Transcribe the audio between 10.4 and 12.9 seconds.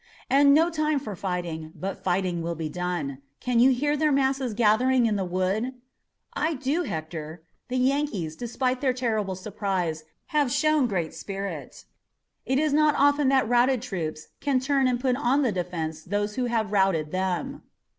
shown great spirit. It is